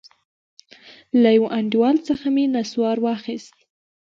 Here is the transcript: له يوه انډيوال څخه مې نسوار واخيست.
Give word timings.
له 1.21 1.29
يوه 1.37 1.49
انډيوال 1.57 1.97
څخه 2.07 2.25
مې 2.35 2.43
نسوار 2.55 2.97
واخيست. 3.05 3.55